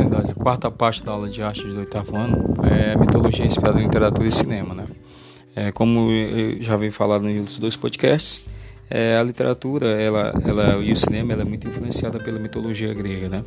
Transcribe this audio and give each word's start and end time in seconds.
a 0.00 0.34
quarta 0.34 0.70
parte 0.70 1.02
da 1.02 1.12
aula 1.12 1.28
de 1.28 1.42
arte 1.42 1.66
do 1.66 1.78
oitavo 1.78 2.16
ano 2.16 2.54
é 2.64 2.96
mitologia 2.96 3.44
inspirada 3.44 3.80
em 3.80 3.84
literatura 3.84 4.26
e 4.26 4.30
cinema, 4.30 4.74
né? 4.74 4.84
É, 5.54 5.72
como 5.72 6.10
eu 6.10 6.62
já 6.62 6.76
venho 6.76 6.92
falado 6.92 7.22
nos 7.24 7.58
dois 7.58 7.76
podcasts, 7.76 8.46
é, 8.88 9.16
a 9.16 9.22
literatura 9.22 9.86
ela, 10.00 10.34
ela, 10.46 10.76
e 10.82 10.92
o 10.92 10.96
cinema 10.96 11.32
ela 11.32 11.42
é 11.42 11.44
muito 11.44 11.66
influenciada 11.68 12.18
pela 12.18 12.38
mitologia 12.38 12.92
grega, 12.94 13.28
né? 13.28 13.38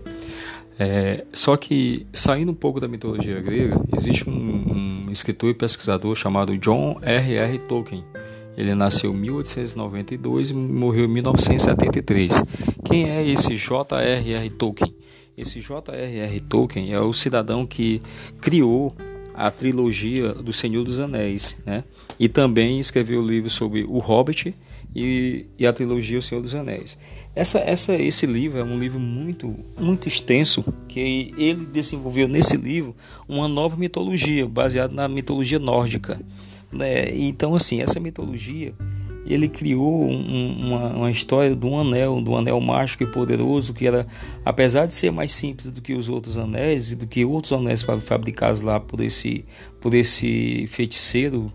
É, 0.78 1.24
só 1.32 1.56
que, 1.56 2.06
saindo 2.12 2.52
um 2.52 2.56
pouco 2.56 2.80
da 2.80 2.88
mitologia 2.88 3.40
grega, 3.40 3.80
existe 3.96 4.30
um, 4.30 5.06
um 5.06 5.12
escritor 5.12 5.50
e 5.50 5.54
pesquisador 5.54 6.16
chamado 6.16 6.58
John 6.58 7.00
R.R. 7.02 7.60
Tolkien. 7.60 8.04
Ele 8.58 8.74
nasceu 8.74 9.12
em 9.12 9.18
1892 9.18 10.52
e 10.52 10.54
morreu 10.54 11.06
em 11.06 11.10
1973. 11.10 12.44
Quem 12.86 13.10
é 13.10 13.26
esse 13.26 13.56
J.R.R. 13.56 14.50
Tolkien? 14.52 14.95
Esse 15.38 15.60
J.R.R. 15.60 16.40
Tolkien 16.42 16.94
é 16.94 17.00
o 17.00 17.12
cidadão 17.12 17.66
que 17.66 18.02
criou 18.40 18.96
a 19.34 19.52
trilogia 19.52 20.34
do 20.34 20.54
Senhor 20.54 20.84
dos 20.86 21.00
Anéis, 21.00 21.58
né? 21.66 21.84
E 22.18 22.30
também 22.30 22.80
escreveu 22.80 23.22
o 23.22 23.28
livro 23.28 23.50
sobre 23.50 23.84
o 23.84 23.98
Hobbit 23.98 24.56
e, 24.96 25.46
e, 25.60 25.68
a 25.68 25.74
trilogia 25.74 26.20
O 26.20 26.22
Senhor 26.22 26.42
dos 26.42 26.56
Anéis. 26.56 26.98
Essa, 27.36 27.60
essa, 27.60 27.94
esse 27.96 28.26
livro 28.26 28.58
é 28.58 28.64
um 28.64 28.80
livro 28.80 28.98
muito, 28.98 29.54
muito 29.78 30.08
extenso 30.08 30.64
que 30.88 31.34
ele 31.38 31.66
desenvolveu 31.66 32.30
nesse 32.30 32.56
livro 32.56 32.96
uma 33.28 33.50
nova 33.50 33.76
mitologia 33.76 34.48
baseada 34.48 34.94
na 34.94 35.10
mitologia 35.10 35.60
nórdica. 35.60 36.22
Né? 36.72 37.14
Então, 37.14 37.54
assim, 37.56 37.82
essa 37.82 38.00
mitologia 38.00 38.74
ele 39.26 39.48
criou 39.48 40.10
um, 40.10 40.68
uma, 40.68 40.88
uma, 40.90 41.12
história 41.12 41.56
um 41.68 41.80
anel, 41.80 42.22
do 42.22 42.36
anel 42.36 42.60
mágico 42.62 43.04
e 43.04 43.08
poderoso 43.08 43.74
que 43.74 43.88
era, 43.88 44.06
apesar 44.44 44.86
de 44.86 44.94
ser 44.94 45.12
mais 45.12 45.32
simples 45.32 45.72
do 45.72 45.82
que 45.82 45.94
os 45.94 46.10
outros 46.10 46.38
anéis 46.38 46.92
e 46.92 46.96
do 46.96 47.08
que 47.08 47.26
outros 47.26 47.54
anéis 47.54 47.82
fabricados 48.02 48.62
lá 48.62 48.80
por 48.80 49.02
esse, 49.02 49.46
por 49.82 49.94
esse 49.94 50.66
feiticeiro 50.68 51.52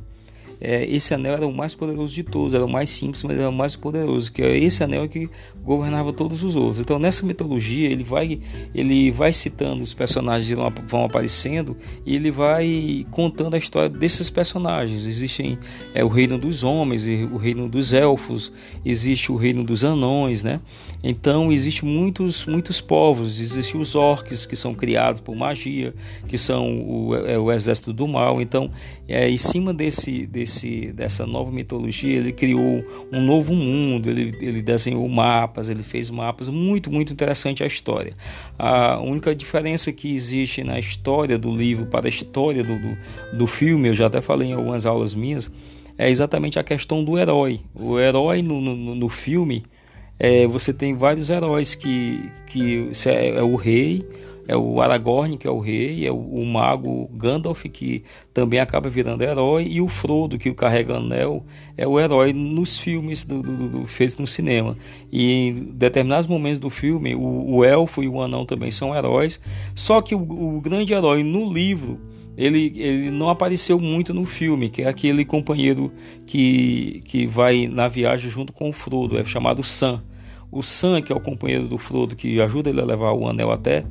é, 0.61 0.85
esse 0.85 1.15
anel 1.15 1.33
era 1.33 1.47
o 1.47 1.53
mais 1.53 1.75
poderoso 1.75 2.13
de 2.13 2.23
todos, 2.23 2.53
era 2.53 2.65
o 2.65 2.69
mais 2.69 2.91
simples, 2.91 3.23
mas 3.23 3.39
era 3.39 3.49
o 3.49 3.53
mais 3.53 3.75
poderoso, 3.75 4.31
que 4.31 4.43
é 4.43 4.59
esse 4.59 4.85
anel 4.85 5.09
que 5.09 5.29
governava 5.65 6.13
todos 6.13 6.45
os 6.45 6.55
outros. 6.55 6.81
Então 6.81 6.99
nessa 6.99 7.25
mitologia 7.25 7.91
ele 7.91 8.05
vai, 8.05 8.39
ele 8.75 9.11
vai 9.11 9.33
citando 9.33 9.83
os 9.83 9.95
personagens 9.95 10.49
que 10.49 10.83
vão, 10.87 11.05
aparecendo 11.05 11.77
e 12.05 12.15
ele 12.15 12.31
vai 12.31 13.07
contando 13.11 13.55
a 13.55 13.59
história 13.59 13.89
desses 13.89 14.29
personagens. 14.29 15.07
Existem 15.07 15.59
é, 15.95 16.05
o 16.05 16.09
reino 16.09 16.37
dos 16.37 16.63
homens, 16.63 17.07
o 17.07 17.39
reino 17.39 17.67
dos 17.67 17.95
elfos, 17.95 18.53
existe 18.85 19.33
o 19.33 19.37
reino 19.37 19.65
dos 19.65 19.83
anões, 19.83 20.43
né? 20.43 20.61
Então 21.03 21.51
existe 21.51 21.87
muitos, 21.87 22.45
muitos 22.45 22.83
povos, 22.83 23.41
existem 23.41 23.81
os 23.81 23.95
orcs 23.95 24.45
que 24.45 24.55
são 24.55 24.75
criados 24.75 25.23
por 25.23 25.35
magia, 25.35 25.95
que 26.29 26.37
são 26.37 26.83
o, 26.83 27.17
é, 27.17 27.39
o 27.39 27.51
exército 27.51 27.95
do 27.95 28.07
mal. 28.07 28.43
Então 28.43 28.71
é, 29.09 29.29
em 29.29 29.37
cima 29.39 29.73
desse, 29.73 30.27
desse 30.27 30.50
desse, 30.51 30.93
dessa 30.93 31.27
nova 31.27 31.53
mitologia, 31.53 32.17
ele 32.17 32.33
criou 32.33 32.85
um 33.13 33.21
novo 33.21 33.55
mundo, 33.55 34.11
ele, 34.11 34.35
ele 34.41 34.61
desenhou 34.61 35.09
mapas, 35.09 35.69
ele 35.69 35.83
fez 35.83 36.11
mapas, 36.11 36.49
muito, 36.49 36.91
muito 36.91 37.13
interessante 37.13 37.63
a 37.63 37.67
história. 37.67 38.13
A 38.59 38.99
única 39.01 39.35
diferença 39.35 39.93
que 39.93 40.13
existe 40.13 40.65
na 40.65 40.79
história 40.79 41.39
do 41.39 41.55
livro 41.55 41.87
para 41.87 42.07
a 42.07 42.09
história 42.09 42.65
do, 42.65 42.77
do, 42.77 42.99
do 43.39 43.47
filme, 43.47 43.89
eu 43.89 43.95
já 43.95 44.07
até 44.07 44.21
falei 44.21 44.49
em 44.49 44.53
algumas 44.53 44.85
aulas 44.85 45.15
minhas, 45.15 45.51
é 45.97 46.11
exatamente 46.11 46.59
a 46.59 46.65
questão 46.65 47.05
do 47.05 47.19
herói. 47.19 47.61
O 47.75 47.99
herói 47.99 48.43
no, 48.43 48.61
no, 48.61 48.95
no 48.95 49.09
filme, 49.09 49.63
é, 50.19 50.47
você 50.47 50.73
tem 50.73 50.97
vários 50.97 51.31
heróis 51.31 51.75
que, 51.75 52.29
que 52.47 52.91
é, 53.07 53.29
é 53.29 53.43
o 53.43 53.55
rei, 53.55 54.05
é 54.51 54.57
o 54.57 54.83
Aragorn, 54.83 55.37
que 55.37 55.47
é 55.47 55.51
o 55.51 55.61
rei, 55.61 56.05
é 56.05 56.11
o, 56.11 56.17
o, 56.17 56.45
mago 56.45 57.09
Gandalf, 57.15 57.67
que 57.67 58.03
também 58.35 58.59
acaba 58.59 58.91
virando 58.91 59.23
herói, 59.23 59.65
e 59.71 59.81
o 59.81 59.87
Frodo, 59.87 60.37
que 60.37 60.53
carrega 60.53 60.97
anel, 60.97 61.45
é 61.77 61.87
o 61.87 62.01
herói 62.01 62.33
nos 62.33 62.77
filmes 62.77 63.23
do, 63.23 63.45
do, 63.45 63.69
do, 63.69 63.87
feitos 63.87 64.17
no 64.17 64.27
cinema. 64.27 64.77
E 65.13 65.31
em 65.31 65.55
determinados 65.55 66.27
momentos 66.27 66.59
do 66.59 66.69
filme, 66.69 67.15
o, 67.15 67.59
o 67.59 67.65
elfo 67.65 68.03
e 68.03 68.09
o 68.09 68.21
anão 68.21 68.45
também 68.45 68.73
são 68.73 68.93
heróis, 68.93 69.41
só 69.73 70.03
que 70.03 70.17
o, 70.17 70.57
o 70.57 70.61
grande 70.61 70.93
herói 70.93 71.23
no 71.23 71.53
livro 71.53 72.01
ele, 72.37 72.73
ele 72.75 73.09
não 73.13 73.29
apareceu 73.29 73.79
muito 73.79 74.13
no 74.13 74.27
filme, 74.27 74.69
que 74.69 74.83
é 74.83 74.89
aquele 74.89 75.25
companheiro 75.25 75.93
que, 76.27 77.03
que 77.05 77.25
vai 77.25 77.69
na 77.69 77.87
viagem 77.87 78.29
junto 78.29 78.53
com 78.53 78.69
o 78.69 78.73
Frodo, 78.73 79.17
é 79.17 79.25
chamado 79.25 79.63
Sam. 79.63 80.03
O 80.51 80.61
Sam, 80.61 81.01
que 81.03 81.13
é 81.13 81.15
o 81.15 81.21
companheiro 81.21 81.69
do 81.69 81.79
Frodo, 81.79 82.17
que 82.17 82.41
ajuda 82.41 82.71
ele 82.71 82.81
a 82.81 82.85
levar 82.85 83.13
o 83.13 83.29
anel 83.29 83.53
até 83.53 83.85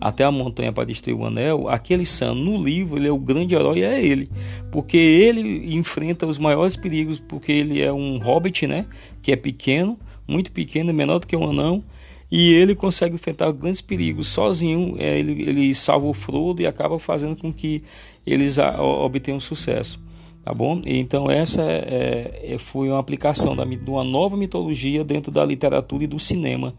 até 0.00 0.24
a 0.24 0.30
montanha 0.30 0.72
para 0.72 0.84
destruir 0.84 1.14
o 1.14 1.24
anel, 1.24 1.68
aquele 1.68 2.04
Sam 2.04 2.34
no 2.34 2.62
livro 2.62 2.98
ele 2.98 3.08
é 3.08 3.12
o 3.12 3.18
grande 3.18 3.54
herói 3.54 3.82
é 3.82 4.04
ele, 4.04 4.30
porque 4.70 4.96
ele 4.96 5.74
enfrenta 5.74 6.26
os 6.26 6.38
maiores 6.38 6.76
perigos, 6.76 7.18
porque 7.18 7.52
ele 7.52 7.82
é 7.82 7.92
um 7.92 8.18
hobbit, 8.18 8.66
né, 8.66 8.86
que 9.22 9.32
é 9.32 9.36
pequeno, 9.36 9.98
muito 10.28 10.52
pequeno, 10.52 10.92
menor 10.92 11.18
do 11.18 11.26
que 11.26 11.36
um 11.36 11.48
anão, 11.48 11.82
e 12.30 12.52
ele 12.52 12.74
consegue 12.74 13.14
enfrentar 13.14 13.52
grandes 13.52 13.80
perigos 13.80 14.28
sozinho. 14.28 14.96
É, 14.98 15.18
ele, 15.18 15.42
ele 15.42 15.74
salva 15.74 16.06
o 16.06 16.12
Frodo 16.12 16.60
e 16.60 16.66
acaba 16.66 16.98
fazendo 16.98 17.36
com 17.36 17.52
que 17.52 17.82
eles 18.26 18.58
obtenham 18.58 19.38
sucesso. 19.38 20.04
Tá 20.42 20.54
bom? 20.54 20.80
Então, 20.84 21.28
essa 21.28 21.62
é, 21.62 22.52
é, 22.52 22.58
foi 22.58 22.88
uma 22.88 23.00
aplicação 23.00 23.56
da, 23.56 23.64
de 23.64 23.90
uma 23.90 24.04
nova 24.04 24.36
mitologia 24.36 25.02
dentro 25.02 25.32
da 25.32 25.44
literatura 25.44 26.04
e 26.04 26.06
do 26.06 26.20
cinema 26.20 26.72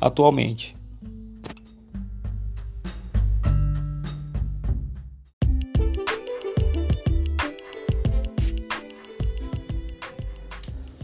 atualmente. 0.00 0.74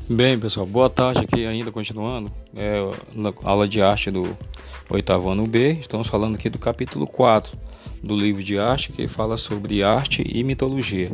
Bem, 0.08 0.38
pessoal, 0.38 0.64
boa 0.64 0.88
tarde 0.88 1.24
aqui 1.24 1.44
ainda 1.44 1.72
continuando. 1.72 2.30
É, 2.54 2.80
na 3.12 3.32
aula 3.42 3.66
de 3.66 3.82
arte 3.82 4.08
do 4.08 4.38
oitavo 4.88 5.28
ano 5.28 5.44
B, 5.48 5.78
estamos 5.80 6.06
falando 6.06 6.36
aqui 6.36 6.48
do 6.48 6.60
capítulo 6.60 7.08
4 7.08 7.58
do 8.04 8.14
livro 8.14 8.40
de 8.40 8.56
arte 8.56 8.92
que 8.92 9.08
fala 9.08 9.36
sobre 9.36 9.82
arte 9.82 10.24
e 10.24 10.44
mitologia. 10.44 11.10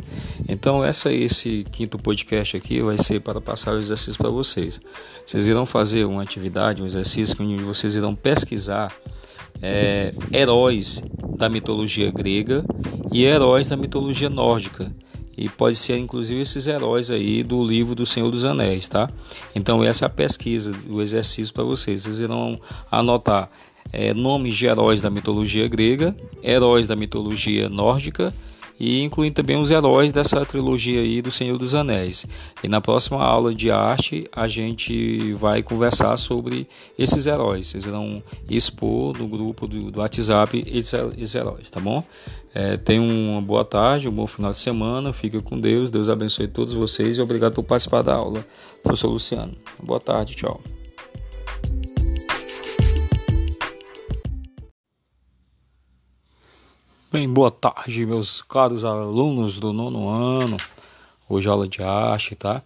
Então, 0.47 0.85
essa 0.85 1.11
esse 1.11 1.65
quinto 1.71 1.97
podcast 1.97 2.55
aqui 2.55 2.83
vai 2.83 2.95
ser 2.99 3.19
para 3.19 3.41
passar 3.41 3.73
o 3.73 3.79
exercício 3.79 4.15
para 4.15 4.29
vocês. 4.29 4.79
Vocês 5.25 5.47
irão 5.47 5.65
fazer 5.65 6.05
uma 6.05 6.21
atividade, 6.21 6.83
um 6.83 6.85
exercício 6.85 7.35
onde 7.39 7.63
vocês 7.63 7.95
irão 7.95 8.13
pesquisar 8.13 8.93
é, 9.59 10.13
heróis 10.31 11.03
da 11.35 11.49
mitologia 11.49 12.11
grega 12.11 12.63
e 13.11 13.25
heróis 13.25 13.69
da 13.69 13.75
mitologia 13.75 14.29
nórdica 14.29 14.93
e 15.37 15.49
pode 15.49 15.75
ser 15.75 15.97
inclusive 15.97 16.41
esses 16.41 16.67
heróis 16.67 17.09
aí 17.09 17.43
do 17.43 17.63
livro 17.63 17.95
do 17.95 18.05
Senhor 18.05 18.29
dos 18.29 18.45
Anéis, 18.45 18.87
tá? 18.87 19.09
Então 19.55 19.83
essa 19.83 20.05
é 20.05 20.07
a 20.07 20.09
pesquisa, 20.09 20.75
o 20.89 21.01
exercício 21.01 21.53
para 21.53 21.63
vocês. 21.63 22.03
Vocês 22.03 22.19
irão 22.19 22.59
anotar 22.91 23.49
é, 23.91 24.13
nomes 24.13 24.55
de 24.55 24.65
heróis 24.65 25.01
da 25.01 25.09
mitologia 25.09 25.67
grega, 25.67 26.15
heróis 26.43 26.87
da 26.87 26.95
mitologia 26.95 27.69
nórdica 27.69 28.33
e 28.83 29.01
incluindo 29.01 29.35
também 29.35 29.55
os 29.55 29.71
heróis 29.71 30.11
dessa 30.11 30.45
trilogia 30.45 30.99
aí 30.99 31.21
do 31.21 31.31
Senhor 31.31 31.57
dos 31.57 31.73
Anéis. 31.73 32.25
E 32.61 32.67
na 32.67 32.81
próxima 32.81 33.23
aula 33.23 33.55
de 33.55 33.71
arte 33.71 34.27
a 34.29 34.45
gente 34.45 35.31
vai 35.35 35.63
conversar 35.63 36.17
sobre 36.17 36.67
esses 36.99 37.25
heróis. 37.25 37.67
Vocês 37.67 37.85
irão 37.85 38.21
expor 38.49 39.17
no 39.17 39.25
grupo 39.25 39.67
do, 39.67 39.89
do 39.89 40.01
WhatsApp 40.01 40.65
esses, 40.67 41.33
heróis, 41.33 41.69
tá 41.69 41.79
bom? 41.79 42.03
É, 42.53 42.75
tenham 42.75 43.07
uma 43.07 43.41
boa 43.41 43.63
tarde, 43.63 44.09
um 44.09 44.11
bom 44.11 44.27
final 44.27 44.51
de 44.51 44.59
semana, 44.59 45.13
fica 45.13 45.41
com 45.41 45.57
Deus, 45.57 45.89
Deus 45.89 46.09
abençoe 46.09 46.49
todos 46.49 46.73
vocês 46.73 47.17
e 47.17 47.21
obrigado 47.21 47.53
por 47.53 47.63
participar 47.63 48.01
da 48.01 48.13
aula. 48.13 48.45
Professor 48.83 49.07
Luciano. 49.07 49.53
Boa 49.81 49.99
tarde, 50.01 50.35
tchau. 50.35 50.59
Bem, 57.13 57.31
boa 57.31 57.51
tarde, 57.51 58.07
meus 58.07 58.41
caros 58.41 58.83
alunos 58.83 59.59
do 59.59 59.71
nono 59.71 60.09
ano. 60.09 60.57
Hoje 61.29 61.47
aula 61.47 61.67
de 61.67 61.83
arte, 61.83 62.33
tá? 62.33 62.63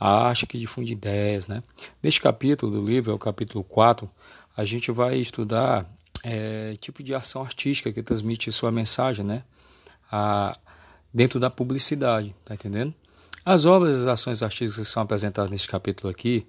A 0.00 0.26
arte 0.26 0.48
que 0.48 0.58
difunde 0.58 0.90
ideias, 0.90 1.46
né? 1.46 1.62
Neste 2.02 2.20
capítulo 2.20 2.72
do 2.72 2.84
livro, 2.84 3.12
é 3.12 3.14
o 3.14 3.18
capítulo 3.20 3.62
4, 3.62 4.10
a 4.56 4.64
gente 4.64 4.90
vai 4.90 5.18
estudar 5.18 5.88
é, 6.24 6.74
tipo 6.80 7.04
de 7.04 7.14
ação 7.14 7.42
artística 7.42 7.92
que 7.92 8.02
transmite 8.02 8.50
sua 8.50 8.72
mensagem, 8.72 9.24
né? 9.24 9.44
A, 10.10 10.58
dentro 11.12 11.38
da 11.38 11.48
publicidade, 11.48 12.34
tá 12.44 12.52
entendendo? 12.52 12.92
As 13.44 13.64
obras 13.64 13.94
e 13.94 14.00
as 14.00 14.06
ações 14.08 14.42
artísticas 14.42 14.88
que 14.88 14.92
são 14.92 15.04
apresentadas 15.04 15.52
neste 15.52 15.68
capítulo 15.68 16.10
aqui, 16.10 16.44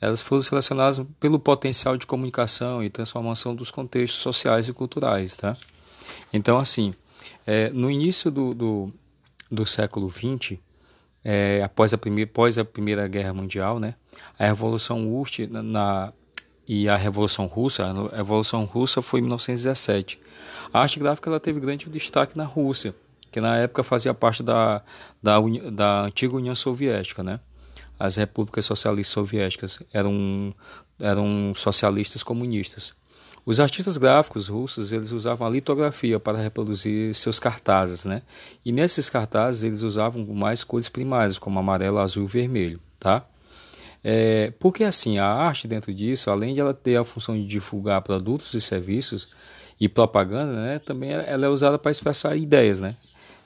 elas 0.00 0.22
foram 0.22 0.42
selecionadas 0.42 1.04
pelo 1.18 1.40
potencial 1.40 1.96
de 1.96 2.06
comunicação 2.06 2.84
e 2.84 2.88
transformação 2.88 3.52
dos 3.52 3.72
contextos 3.72 4.22
sociais 4.22 4.68
e 4.68 4.72
culturais, 4.72 5.34
tá? 5.34 5.56
Então, 6.34 6.58
assim, 6.58 6.92
é, 7.46 7.70
no 7.70 7.88
início 7.88 8.28
do, 8.28 8.52
do, 8.52 8.92
do 9.48 9.64
século 9.64 10.10
XX, 10.10 10.58
é, 11.24 11.62
após, 11.62 11.94
a 11.94 11.98
primeira, 11.98 12.28
após 12.28 12.58
a 12.58 12.64
Primeira 12.64 13.06
Guerra 13.06 13.32
Mundial, 13.32 13.78
né, 13.78 13.94
a 14.36 14.44
Revolução 14.44 15.16
Ust, 15.16 15.46
na, 15.46 16.12
e 16.66 16.88
a 16.88 16.96
Revolução 16.96 17.46
Russa. 17.46 17.84
A 18.12 18.16
Revolução 18.16 18.64
Russa 18.64 19.00
foi 19.00 19.20
em 19.20 19.22
1917. 19.22 20.18
A 20.72 20.80
arte 20.80 20.98
gráfica 20.98 21.30
ela 21.30 21.38
teve 21.38 21.60
grande 21.60 21.88
destaque 21.88 22.36
na 22.36 22.44
Rússia, 22.44 22.94
que 23.30 23.40
na 23.40 23.56
época 23.58 23.84
fazia 23.84 24.12
parte 24.12 24.42
da, 24.42 24.82
da, 25.22 25.38
da 25.70 26.02
antiga 26.02 26.34
União 26.34 26.54
Soviética, 26.54 27.22
né? 27.22 27.38
As 27.98 28.16
repúblicas 28.16 28.66
socialistas 28.66 29.12
soviéticas 29.12 29.78
eram, 29.92 30.52
eram 30.98 31.52
socialistas 31.54 32.24
comunistas. 32.24 32.92
Os 33.46 33.60
artistas 33.60 33.98
gráficos 33.98 34.48
russos 34.48 34.90
eles 34.90 35.12
usavam 35.12 35.46
a 35.46 35.50
litografia 35.50 36.18
para 36.18 36.38
reproduzir 36.38 37.14
seus 37.14 37.38
cartazes, 37.38 38.04
né? 38.04 38.22
E 38.64 38.72
nesses 38.72 39.10
cartazes 39.10 39.64
eles 39.64 39.82
usavam 39.82 40.24
mais 40.26 40.64
cores 40.64 40.88
primárias, 40.88 41.38
como 41.38 41.58
amarelo, 41.58 41.98
azul 41.98 42.24
e 42.24 42.26
vermelho, 42.26 42.80
tá? 42.98 43.26
É, 44.02 44.52
porque 44.58 44.84
assim, 44.84 45.18
a 45.18 45.26
arte 45.26 45.68
dentro 45.68 45.92
disso, 45.92 46.30
além 46.30 46.54
de 46.54 46.60
ela 46.60 46.74
ter 46.74 46.96
a 46.96 47.04
função 47.04 47.34
de 47.34 47.44
divulgar 47.46 48.00
produtos 48.02 48.52
e 48.54 48.60
serviços 48.60 49.28
e 49.80 49.88
propaganda, 49.88 50.52
né, 50.52 50.78
também 50.78 51.10
ela 51.10 51.46
é 51.46 51.48
usada 51.48 51.78
para 51.78 51.90
expressar 51.90 52.36
ideias, 52.36 52.80
né? 52.80 52.96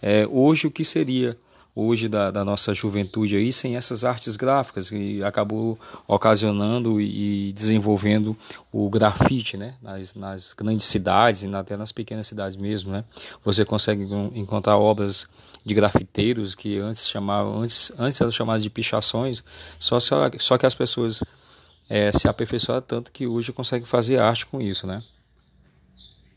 É, 0.00 0.27
hoje 0.31 0.67
o 0.67 0.71
que 0.71 0.85
seria 0.85 1.37
hoje 1.81 2.09
da, 2.09 2.33
da, 2.33 2.45
nossa 2.45 2.75
juventude 2.75 3.37
aí 3.37 3.53
sem 3.53 3.77
essas 3.77 4.05
artes 4.05 4.37
gráficas 4.37 4.91
e 4.91 5.23
acabou 5.23 5.79
ocasionando 6.09 7.01
e 7.01 7.53
desenvolvendo 7.53 8.37
o 8.73 8.91
grafite 8.91 9.57
né? 9.57 9.75
nas, 9.81 10.13
nas 10.17 10.55
grandes 10.55 10.87
cidades 10.87 11.45
e 11.45 11.55
até 11.55 11.77
nas 11.77 11.93
pequenas 11.93 12.27
cidades 12.27 12.57
mesmo. 12.57 12.91
Né? 12.91 13.05
Você 13.45 13.65
consegue 13.65 14.03
encontrar 14.35 14.77
obras 14.77 15.29
de 15.65 15.73
grafiteiros 15.73 16.53
que 16.53 16.79
antes 16.79 17.07
chamavam 17.07 17.61
antes, 17.61 17.93
antes 17.97 18.21
eram 18.21 18.33
chamadas 18.33 18.65
de 18.65 18.71
pichações, 18.71 19.45
só, 19.79 20.01
só, 20.01 20.29
só 20.41 20.59
que 20.59 20.67
as 20.67 20.75
pessoas 20.75 21.23
é, 21.89 22.11
se 22.11 22.27
aperfeiçoaram 22.27 22.83
tanto 22.83 23.13
que 23.13 23.25
hoje 23.25 23.53
conseguem 23.53 23.87
fazer 23.87 24.19
arte 24.19 24.47
com 24.47 24.61
isso. 24.61 24.85
Né? 24.85 25.01